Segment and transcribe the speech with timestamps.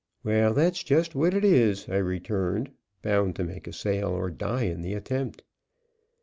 [0.23, 2.71] "Well, that's just what it is," I returned,
[3.03, 5.43] bound to make a sale, or die in the attempt.